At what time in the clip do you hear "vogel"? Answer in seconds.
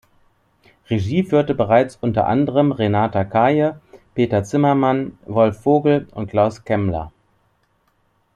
5.61-6.07